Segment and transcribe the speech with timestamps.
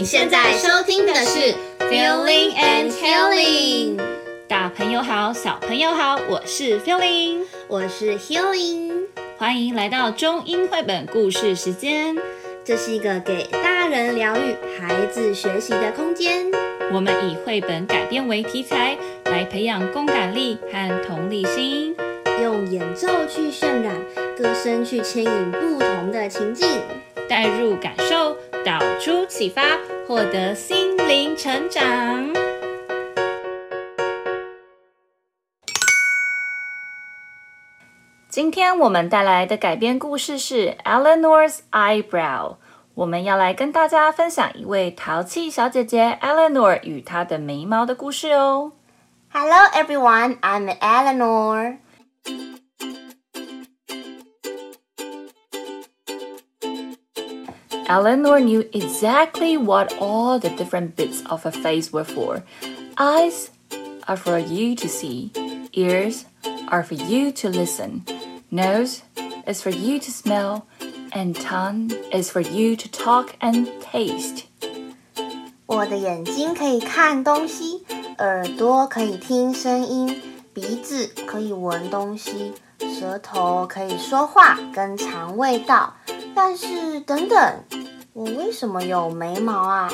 [0.00, 4.00] 你现在收听的是 Feeling and Healing。
[4.48, 8.92] 大朋友好，小朋友好，我是 Feeling，我是 Healing，
[9.36, 12.16] 欢迎来到中英绘本故事时间。
[12.64, 16.50] 这是一个给大人疗愈、孩子学习的空间。
[16.94, 21.94] 我们以绘本改编为题材，来培养共感力和同理心，
[22.40, 23.94] 用演奏去渲染，
[24.34, 26.66] 歌声去牵引不同的情境，
[27.28, 29.62] 带入感受，导出启发，
[30.06, 32.30] 获得心灵成长。
[38.28, 42.56] 今天我们带来的改编故事是 Eleanor's Eyebrow。
[42.94, 48.72] 我们要来跟大家分享一位淘气小姐姐 Eleanor 与她的眉毛的故事哦。
[49.32, 51.78] Hello everyone, I'm Eleanor.
[57.89, 62.43] Eleanor knew exactly what all the different bits of her face were for.
[62.97, 63.51] Eyes
[64.07, 65.31] are for you to see.
[65.73, 66.25] Ears
[66.69, 68.03] are for you to listen.
[68.51, 69.03] Nose
[69.47, 70.65] is for you to smell.
[71.11, 74.43] And tongue is for you to talk and taste.
[75.65, 77.85] 我的眼睛可以看东西，
[78.17, 80.21] 耳朵可以听声音，
[80.53, 82.53] 鼻子可以闻东西，
[82.99, 85.93] 舌头可以说话跟尝味道。
[86.35, 87.63] 但是，等等，
[88.13, 89.91] 我为什么有眉毛啊？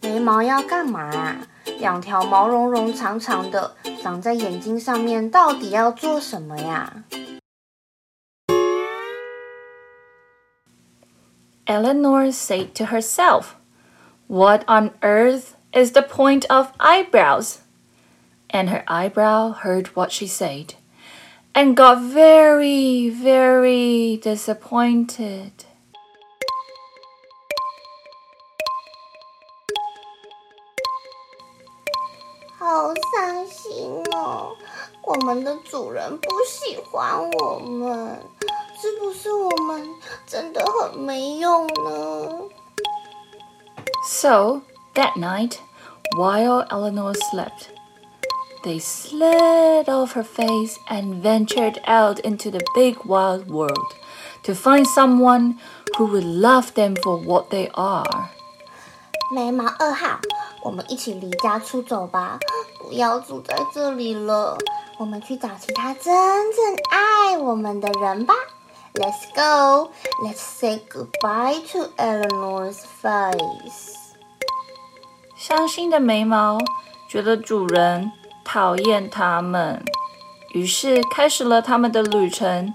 [0.00, 1.46] 眉毛要干嘛啊？
[1.78, 7.04] 两条毛茸茸长长的长在眼睛上面，到底要做什么呀？
[11.66, 13.54] Eleanor said to herself,
[14.26, 17.60] What on earth is the point of eyebrows?
[18.50, 20.74] And her eyebrow heard what she said
[21.54, 25.52] and got very, very disappointed.
[33.68, 34.54] 心哦，
[35.02, 38.20] 我们的主人不喜欢我们。
[38.80, 39.86] 是不是我们
[40.26, 42.48] 真的很没用呢？
[44.06, 44.60] So
[44.94, 45.58] that night,
[46.18, 47.68] while Eleanor slept,
[48.62, 53.94] they slid off her face and ventured out into the big wild world
[54.42, 55.56] to find someone
[55.96, 58.28] who would love them for what they are.
[59.34, 60.20] 眉毛二号，
[60.63, 62.39] 我们一起离家出走吧，
[62.79, 64.57] 不要住在这里了。
[64.97, 68.33] 我们去找其他真正爱我们的人吧。
[68.93, 69.91] Let's go.
[70.23, 73.95] Let's say goodbye to Eleanor's face.
[75.37, 76.57] 伤心的眉毛
[77.09, 78.11] 觉得主人
[78.43, 79.81] 讨厌他们，
[80.53, 82.73] 于是开始了他们的旅程。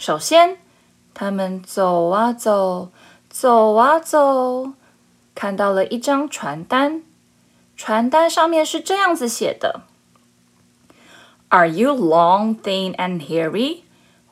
[0.00, 0.58] 首先，
[1.14, 2.90] 他们走啊走。
[3.28, 4.72] 走啊走，
[5.34, 7.02] 看到了一张传单。
[7.76, 9.82] 传单上面是这样子写的：
[11.48, 13.82] Are you long, thin, and hairy?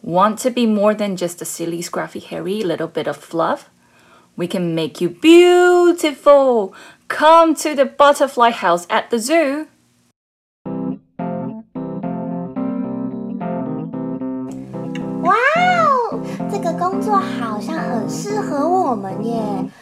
[0.03, 3.63] Want to be more than just a silly, scruffy, hairy little bit of fluff?
[4.37, 6.73] We can make you beautiful.
[7.09, 9.67] Come to the butterfly house at the zoo.
[16.79, 19.41] 工作好像很适合我们耶！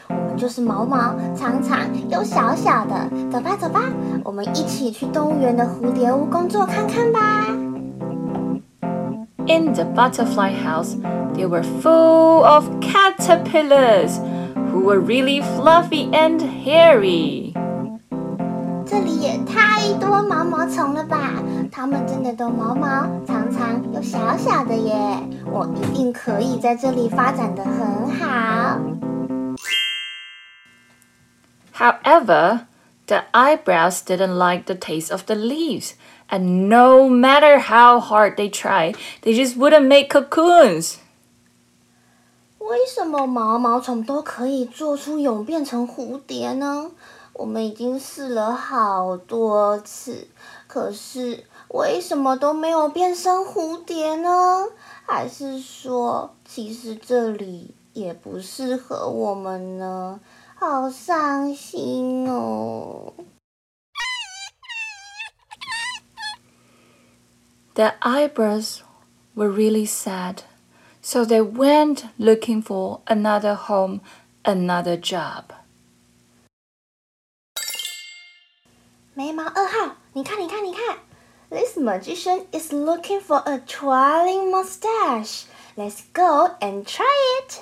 [0.09, 1.79] 我们就是毛毛长长
[2.09, 3.81] 又小小的，走吧走吧，
[4.25, 7.47] 我们一起去动物园的蝴蝶屋工作看看吧。
[9.47, 10.97] In the butterfly house,
[11.35, 14.19] there were full of caterpillars
[14.73, 17.53] who were really fluffy and hairy.
[18.90, 21.44] 这里也太多毛毛虫了吧！
[21.70, 24.94] 它们真的都毛毛长长又小小的耶！
[25.46, 28.80] 我一定可以在这里发展的很好。
[31.76, 32.62] However,
[33.08, 35.92] the eyebrows didn't like the taste of the leaves,
[36.30, 40.96] and no matter how hard they tried, they just wouldn't make cocoons.
[42.60, 46.92] 为什么毛毛虫都可以做出蛹变成蝴蝶呢？
[47.38, 50.28] 我们已经试了好多次，
[50.66, 54.66] 可是为什么都没有变成蝴蝶呢？
[55.06, 60.20] 还是说，其实这里也不适合我们呢？
[60.56, 63.14] 好伤心哦
[67.76, 68.80] ！The eyebrows
[69.36, 70.38] were really sad,
[71.04, 74.00] so they went looking for another home,
[74.42, 75.44] another job.
[79.18, 80.96] 眉毛二号，你看，你看，你看
[81.50, 85.46] ，This magician is looking for a twirling mustache.
[85.76, 87.02] Let's go and try
[87.42, 87.60] it.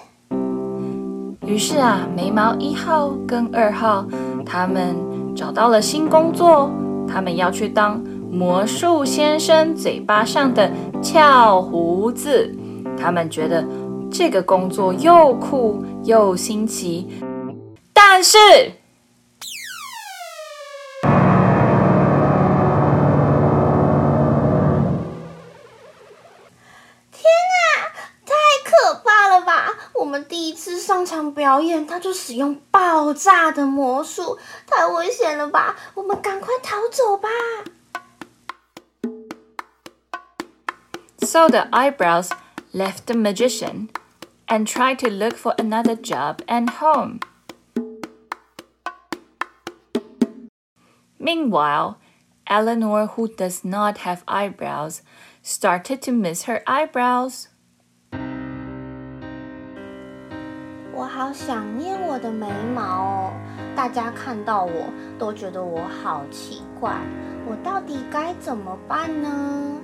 [1.48, 4.06] 于是啊，眉毛一号跟二号，
[4.46, 4.98] 他们
[5.34, 6.70] 找到了新工作，
[7.08, 8.00] 他们要去当
[8.30, 10.70] 魔术先生嘴巴上的
[11.02, 12.54] 翘胡子。
[13.00, 13.66] 他们觉得
[14.12, 17.08] 这个工作又酷又新奇，
[17.94, 18.38] 但是。
[31.25, 35.77] 场表演，他就使用爆炸的魔术，太危险了吧！
[35.95, 37.29] 我们赶快逃走吧。
[41.23, 42.31] So the eyebrows
[42.73, 43.89] left the magician
[44.47, 47.21] and tried to look for another job and home.
[51.19, 51.99] Meanwhile,
[52.47, 55.03] Eleanor, who does not have eyebrows,
[55.43, 57.47] started to miss her eyebrows.
[61.15, 63.33] 好想念我的眉毛哦！
[63.77, 66.95] 大家看到我都觉得我好奇怪，
[67.47, 69.81] 我到底该怎么办呢？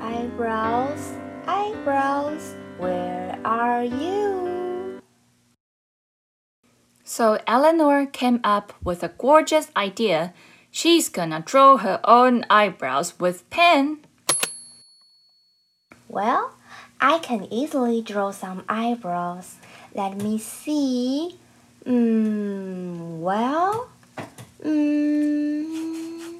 [0.00, 1.14] Eyebrows,
[1.46, 5.00] eyebrows, where are you?
[7.04, 10.32] So Eleanor came up with a gorgeous idea.
[10.72, 13.98] She's gonna draw her own eyebrows with pen.
[16.08, 16.52] Well,
[16.98, 19.56] I can easily draw some eyebrows.
[19.96, 21.38] Let me see.
[21.84, 23.88] Hmm, well,
[24.62, 26.38] hmm.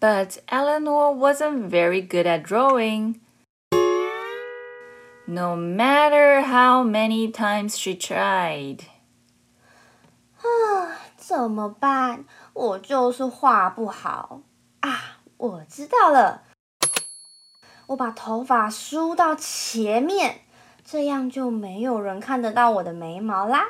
[0.00, 3.20] But Eleanor wasn't very good at drawing.
[5.26, 8.86] No matter how many times she tried.
[10.42, 12.24] 啊，怎么办？
[12.54, 14.40] 我就是画不好
[14.80, 15.20] 啊！
[15.36, 16.42] 我知道了。
[17.87, 20.41] 我把头发梳到前面，
[20.83, 23.67] 这样就没有人看得到我的眉毛啦。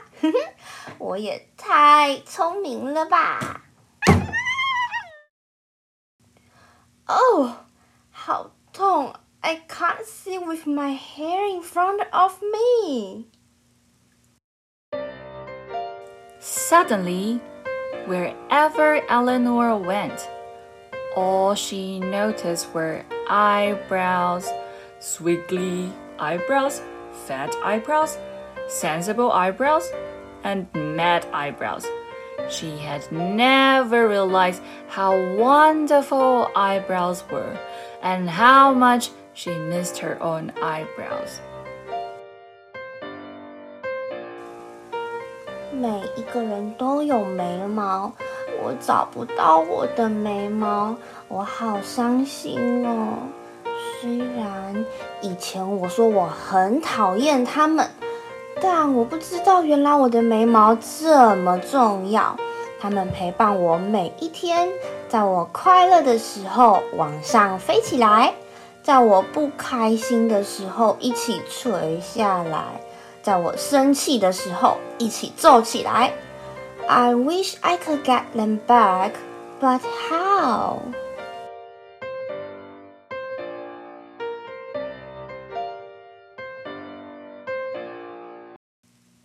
[0.97, 3.61] 我也太聪明了吧！
[7.07, 7.65] 哦，
[8.09, 13.25] 好痛！I can't see with my hair in front of me.
[16.39, 17.39] Suddenly,
[18.07, 20.27] wherever Eleanor went,
[21.16, 24.48] all she noticed were eyebrows,
[25.00, 26.82] squiggly eyebrows,
[27.26, 28.18] fat eyebrows,
[28.68, 29.90] sensible eyebrows,
[30.44, 31.86] and mad eyebrows.
[32.48, 37.58] She had never realized how wonderful eyebrows were
[38.02, 41.40] and how much she missed her own eyebrows.
[45.72, 48.12] 每一个人都有眉毛。
[48.65, 50.95] 我找不到我的眉毛，
[51.27, 53.19] 我好伤心哦。
[54.01, 54.83] 虽然
[55.21, 57.87] 以前我说我很讨厌他们，
[58.59, 62.35] 但我不知道原来我的眉毛这么重要。
[62.79, 64.67] 他们陪伴我每一天，
[65.07, 68.33] 在我快乐的时候往上飞起来，
[68.81, 72.81] 在我不开心的时候一起垂下来，
[73.21, 76.11] 在我生气的时候一起皱起来。
[76.87, 79.13] I wish I could get them back,
[79.59, 80.81] but how?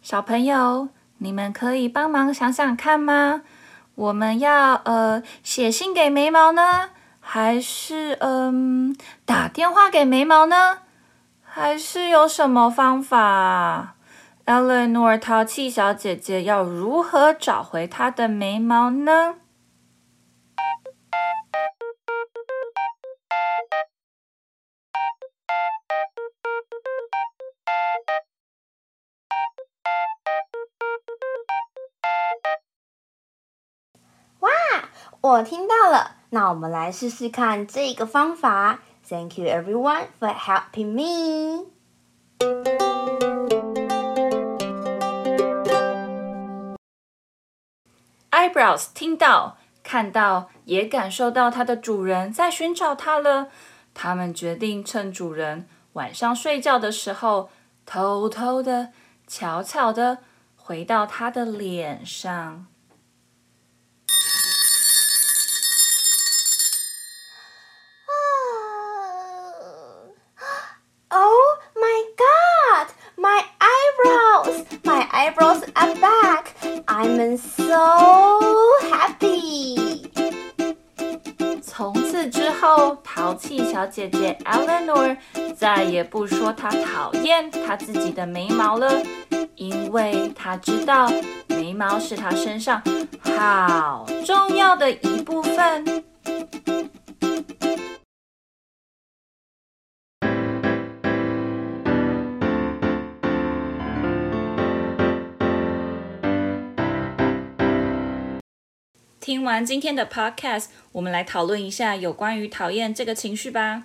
[0.00, 0.88] 小朋友，
[1.18, 3.42] 你们可以帮忙想想看吗？
[3.94, 6.90] 我们要呃写信给眉毛呢，
[7.20, 10.78] 还是嗯、打电话给眉毛呢？
[11.42, 13.96] 还是有什么方法
[14.50, 19.36] ？Eleanor 淘气小姐姐要如何找回她的眉毛呢？
[34.40, 34.50] 哇，
[35.20, 38.80] 我听到了，那我们来试试看这个方法。
[39.08, 41.66] Thank you everyone for helping me.
[48.60, 53.48] Sprouse 听到、看到，也感受到它的主人在寻找它了。
[53.94, 57.48] 他们决定趁主人晚上睡觉的时候，
[57.86, 58.90] 偷偷的、
[59.26, 60.18] 悄悄的
[60.56, 62.66] 回到它的脸上。
[74.82, 76.54] My eyebrows are back.
[76.86, 78.09] I'm so
[82.60, 85.16] 后，淘气小姐姐 Eleanor
[85.56, 89.02] 再也不说她讨厌她自己的眉毛了，
[89.54, 91.10] 因为她知道
[91.48, 92.82] 眉毛是她身上
[93.22, 96.04] 好重要的一部分。
[109.20, 113.82] 听完今天的 podcast，我们来讨论一下有关于讨厌这个情绪吧。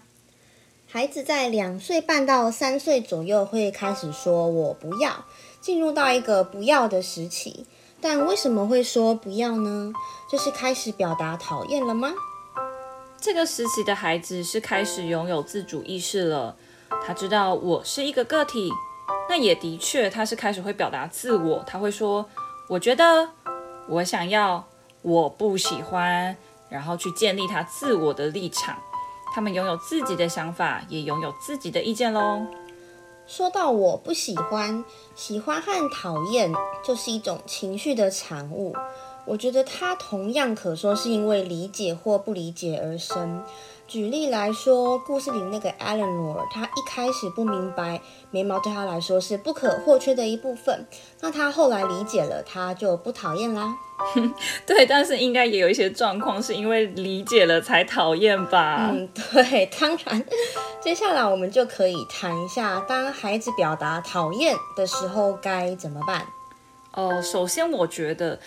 [0.88, 5.26] 孩子在两岁半到三岁左右会开始说“我不要”，
[5.60, 7.66] 进入到一个不要的时期。
[8.00, 9.92] 但为什么会说不要呢？
[10.32, 12.14] 就是开始表达讨厌了吗？
[13.20, 16.56] 这个时期的孩子是开始拥有自主意识了，
[17.06, 18.72] 他知道我是一个个体。
[19.28, 22.30] 那也的确，他是开始会表达自我，他会说
[22.70, 23.32] ：“我觉得，
[23.90, 24.66] 我想要。”
[25.06, 26.36] 我不喜欢，
[26.68, 28.76] 然后去建立他自我的立场。
[29.36, 32.42] 他们拥有自己的想法，也拥有自己的意见喽。
[33.28, 34.84] 说到我不喜欢，
[35.16, 36.52] 喜欢和讨厌
[36.84, 38.76] 就是一种情绪的产物。
[39.28, 43.44] 我觉得它同样可说是因为理解或不理解而生。
[43.88, 48.02] 举例来说，故事里那个 Eleanor，她一开始不明白
[48.32, 50.88] 眉毛对她来说是不可或缺的一部分。
[51.22, 53.76] 那她后来理解了，她就不讨厌啦。
[54.66, 58.90] 对，但是应该也有一些状况是因为理解了才讨厌吧？
[58.92, 60.26] 嗯，对，当然。
[60.82, 66.26] 接下来我们就可以谈一下，当孩子表达讨厌的时候该怎么办？
[66.94, 68.40] 哦，首先我觉得。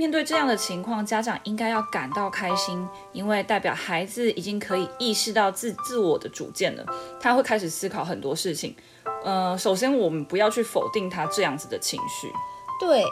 [0.00, 6.82] 面对这样的情况，家长应该要感到开心，因为代表孩子已经可以意识到自自我的主见了。
[7.20, 8.74] 他会开始思考很多事情。
[9.22, 12.32] 呃，首先我们不要去否定他这样子的情绪。
[12.80, 13.04] 对，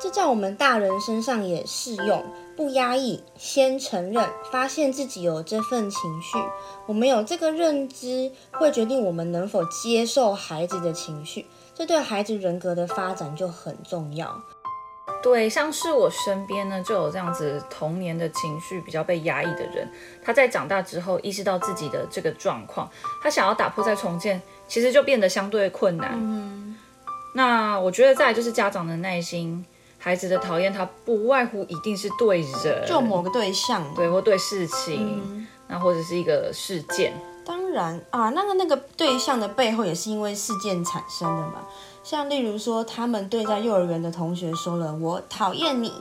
[0.00, 2.24] 这在我们大人身上也适用，
[2.56, 6.38] 不压抑，先承认，发现自己有这份情绪。
[6.86, 11.46] 我们有这个认知，会决定我们能否接受孩子的情绪。
[11.74, 14.40] 这对孩子人格的发展就很重要。
[15.20, 19.90] 对，像是我身边呢，就有这样子童年的情绪比较被压抑的人，
[20.24, 22.88] 他在长大之后意识到自己的这个状况，
[23.22, 26.12] 他想要打破再重建，其实就变得相对困难。
[26.14, 26.76] 嗯，
[27.34, 29.64] 那我觉得再来就是家长的耐心，
[29.98, 37.12] 孩子的讨厌他不外乎一定是对人，就某个对象，对，或对事情，嗯，那或者是一个事件。
[37.44, 41.66] 当然啊，那个那个对象的背后也是因为事件产生的嘛。
[42.08, 45.92] 像例如说，他们对在幼儿园的同学说了“我讨厌你”，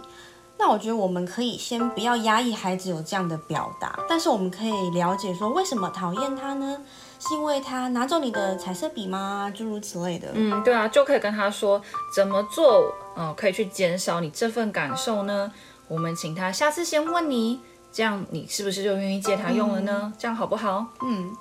[0.57, 6.77] 那我觉得我们可以先不要压抑孩子有这样的表达，但是我们可以了解说，为什么讨厌他呢？
[7.19, 9.51] 是因为他拿走你的彩色笔吗？
[9.53, 10.29] 诸如此类的。
[10.33, 11.81] 嗯，对啊，就可以跟他说
[12.15, 15.51] 怎么做，呃，可以去减少你这份感受呢？
[15.89, 17.59] 我们请他下次先问你，
[17.91, 20.03] 这样你是不是就愿意借他用了呢？
[20.05, 20.85] 嗯，这样好不好？
[21.01, 21.35] 嗯。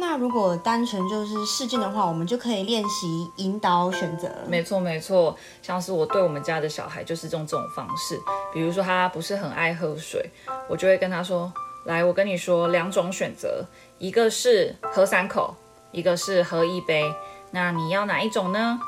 [0.00, 4.28] 那如果单纯就是试镜的话，我们就可以练习引导选择。
[4.48, 8.18] 没错没错，像是我对我们家的小孩就是这种这种方式。
[8.52, 10.28] 比如说他不是很爱喝水，
[10.68, 11.52] 我就会跟他说
[11.84, 13.64] ：“来，我跟你说两种选择，
[13.98, 15.54] 一个是喝三口，
[15.92, 17.04] 一个是喝一杯。
[17.52, 18.80] 那你要哪一种呢？”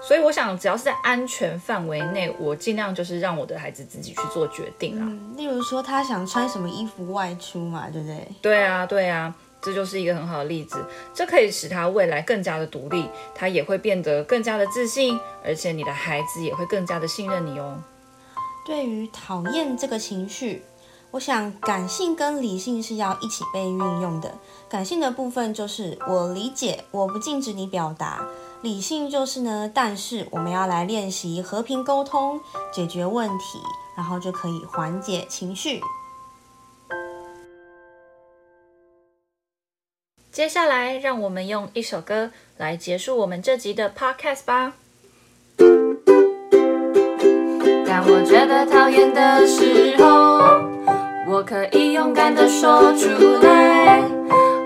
[0.00, 5.02] 所以我想，只要是在安全范围内，我尽量就是让我的孩子自己去做决定啊。
[5.02, 8.28] 嗯，例如说他想穿什么衣服外出嘛，对不对？
[8.40, 9.34] 对啊，对啊。
[9.62, 17.80] 这就是一个很好的例子，这可以使他未来更加的独立，他也会变得更加的自信，而且你的孩子也会更加的信任你哦。
[18.66, 20.64] 对于讨厌这个情绪，
[21.12, 24.34] 我想感性跟理性是要一起被运用的。
[24.68, 28.24] 感性的部分就是我理解，我不禁止你表达；
[28.62, 32.40] 理性就是呢，但是我们要来练习和平沟通，
[32.72, 33.60] 解决问题，
[33.96, 35.80] 然后就可以缓解情绪。
[40.32, 44.72] 接下来，让我们用一首歌来结束我们这集的 podcast 吧。
[47.86, 50.64] 当我觉得讨厌的时候，
[51.28, 53.08] 我可以勇敢的说出
[53.46, 54.02] 来。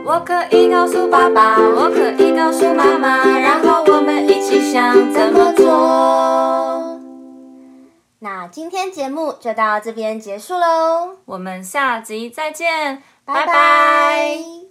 [0.04, 7.00] 我可以告诉爸爸，我可以告诉妈妈，然后我们一起想怎么做。
[8.20, 14.65] 那今天节目就到这边结束喽，我们下集再见，拜拜。